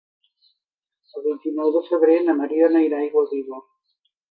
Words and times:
El 1.19 1.25
vint-i-nou 1.27 1.69
de 1.77 1.83
febrer 1.91 2.17
na 2.31 2.37
Mariona 2.41 2.83
irà 2.89 3.01
a 3.03 3.07
Aiguaviva. 3.09 3.63